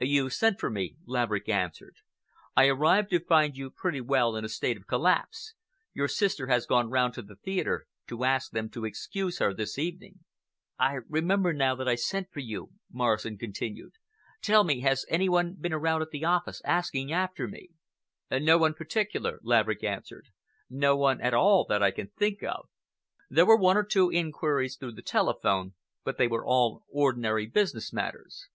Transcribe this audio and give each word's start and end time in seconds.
"You 0.00 0.28
sent 0.28 0.58
for 0.58 0.70
me," 0.70 0.96
Laverick 1.06 1.48
answered. 1.48 1.98
"I 2.56 2.66
arrived 2.66 3.10
to 3.10 3.20
find 3.20 3.56
you 3.56 3.70
pretty 3.70 4.00
well 4.00 4.34
in 4.34 4.44
a 4.44 4.48
state 4.48 4.76
of 4.76 4.88
collapse. 4.88 5.54
Your 5.92 6.08
sister 6.08 6.48
has 6.48 6.66
gone 6.66 6.90
round 6.90 7.14
to 7.14 7.22
the 7.22 7.36
theatre 7.36 7.86
to 8.08 8.24
ask 8.24 8.50
them 8.50 8.68
to 8.70 8.84
excuse 8.84 9.38
her 9.38 9.54
this 9.54 9.78
evening." 9.78 10.18
"I 10.80 10.94
remember 11.08 11.52
now 11.52 11.76
that 11.76 11.86
I 11.86 11.94
sent 11.94 12.32
for 12.32 12.40
you," 12.40 12.70
Morrison 12.90 13.38
continued. 13.38 13.92
"Tell 14.42 14.64
me, 14.64 14.80
has 14.80 15.06
any 15.08 15.28
one 15.28 15.52
been 15.54 15.72
around 15.72 16.02
at 16.02 16.10
the 16.10 16.24
office 16.24 16.60
asking 16.64 17.12
after 17.12 17.46
me?" 17.46 17.68
"No 18.32 18.58
one 18.58 18.74
particular," 18.74 19.38
Laverick 19.44 19.84
answered,—"no 19.84 20.96
one 20.96 21.20
at 21.20 21.34
all 21.34 21.66
that 21.68 21.84
I 21.84 21.92
can 21.92 22.08
think 22.08 22.42
of. 22.42 22.68
There 23.30 23.46
were 23.46 23.54
one 23.56 23.76
or 23.76 23.84
two 23.84 24.10
inquiries 24.10 24.74
through 24.76 24.94
the 24.94 25.02
telephone, 25.02 25.74
but 26.02 26.18
they 26.18 26.26
were 26.26 26.44
all 26.44 26.82
ordinary 26.90 27.46
business 27.46 27.92
matters." 27.92 28.48